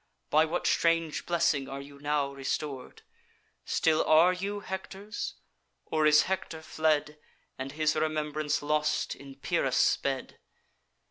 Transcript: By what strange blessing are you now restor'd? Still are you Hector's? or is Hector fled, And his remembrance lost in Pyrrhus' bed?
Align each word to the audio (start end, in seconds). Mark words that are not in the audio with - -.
By 0.31 0.45
what 0.45 0.65
strange 0.65 1.27
blessing 1.27 1.69
are 1.69 1.79
you 1.79 1.99
now 1.99 2.33
restor'd? 2.33 3.03
Still 3.65 4.03
are 4.05 4.33
you 4.33 4.61
Hector's? 4.61 5.35
or 5.85 6.07
is 6.07 6.23
Hector 6.23 6.63
fled, 6.63 7.19
And 7.59 7.73
his 7.73 7.95
remembrance 7.95 8.63
lost 8.63 9.13
in 9.15 9.35
Pyrrhus' 9.35 9.97
bed? 9.97 10.39